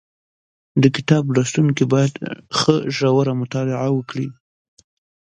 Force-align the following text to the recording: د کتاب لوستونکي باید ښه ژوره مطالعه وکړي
د 0.81 0.83
کتاب 0.95 1.23
لوستونکي 1.35 1.83
باید 1.93 2.13
ښه 2.57 2.75
ژوره 2.95 3.33
مطالعه 3.41 3.89
وکړي 3.93 4.27